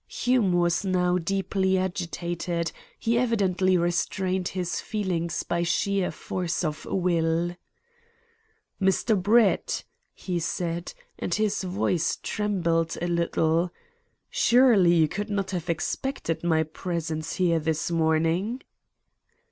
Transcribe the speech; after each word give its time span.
Hume 0.07 0.53
was 0.53 0.83
now 0.83 1.19
deeply 1.19 1.77
agitated; 1.77 2.71
he 2.97 3.19
evidently 3.19 3.77
restrained 3.77 4.47
his 4.47 4.81
feelings 4.81 5.43
by 5.43 5.61
sheer 5.61 6.09
force 6.09 6.63
of 6.63 6.85
will. 6.85 7.55
"Mr. 8.81 9.15
Brett," 9.21 9.83
he 10.11 10.39
said, 10.39 10.91
and 11.19 11.35
his 11.35 11.61
voice 11.61 12.17
trembled 12.23 12.97
a 12.99 13.05
little, 13.05 13.69
"surely 14.31 14.95
you 14.95 15.07
could 15.07 15.29
not 15.29 15.51
have 15.51 15.69
expected 15.69 16.43
my 16.43 16.63
presence 16.63 17.35
here 17.35 17.59
this 17.59 17.91
morning?" 17.91 18.63